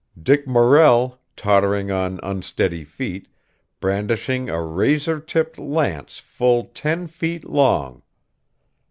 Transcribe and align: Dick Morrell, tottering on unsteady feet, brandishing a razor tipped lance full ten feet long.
Dick 0.19 0.47
Morrell, 0.47 1.19
tottering 1.35 1.91
on 1.91 2.19
unsteady 2.23 2.83
feet, 2.83 3.27
brandishing 3.79 4.49
a 4.49 4.59
razor 4.59 5.19
tipped 5.19 5.59
lance 5.59 6.17
full 6.17 6.63
ten 6.73 7.05
feet 7.05 7.47
long. 7.47 8.01